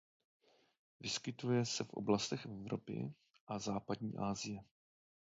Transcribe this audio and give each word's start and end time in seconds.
Vyskytuje 0.99 1.65
se 1.65 1.83
v 1.83 1.89
oblastech 1.89 2.45
Evropy 2.45 3.13
a 3.47 3.59
západní 3.59 4.17
Asie. 4.17 4.59